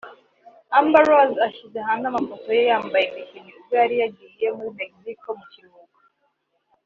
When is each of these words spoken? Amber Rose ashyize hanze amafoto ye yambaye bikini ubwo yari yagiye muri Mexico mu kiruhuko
Amber 0.77 1.05
Rose 1.09 1.39
ashyize 1.47 1.77
hanze 1.87 2.05
amafoto 2.11 2.49
ye 2.57 2.63
yambaye 2.71 3.05
bikini 3.15 3.49
ubwo 3.57 3.73
yari 3.81 3.95
yagiye 4.01 4.47
muri 4.57 4.71
Mexico 4.79 5.27
mu 5.39 5.45
kiruhuko 5.51 5.99